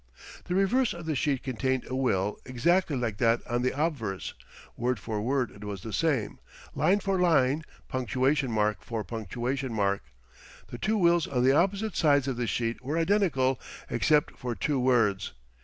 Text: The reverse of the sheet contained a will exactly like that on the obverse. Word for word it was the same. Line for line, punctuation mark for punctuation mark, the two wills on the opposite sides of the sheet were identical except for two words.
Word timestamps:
The 0.45 0.55
reverse 0.55 0.93
of 0.95 1.05
the 1.05 1.13
sheet 1.15 1.43
contained 1.43 1.83
a 1.87 1.93
will 1.95 2.39
exactly 2.43 2.95
like 2.95 3.17
that 3.17 3.45
on 3.45 3.61
the 3.61 3.79
obverse. 3.79 4.33
Word 4.75 4.97
for 4.99 5.21
word 5.21 5.51
it 5.51 5.63
was 5.63 5.83
the 5.83 5.93
same. 5.93 6.39
Line 6.73 6.99
for 6.99 7.19
line, 7.19 7.63
punctuation 7.87 8.49
mark 8.51 8.83
for 8.83 9.03
punctuation 9.03 9.71
mark, 9.71 10.01
the 10.69 10.79
two 10.79 10.97
wills 10.97 11.27
on 11.27 11.43
the 11.43 11.55
opposite 11.55 11.95
sides 11.95 12.27
of 12.27 12.35
the 12.35 12.47
sheet 12.47 12.81
were 12.83 12.97
identical 12.97 13.59
except 13.91 14.35
for 14.39 14.55
two 14.55 14.79
words. 14.79 15.33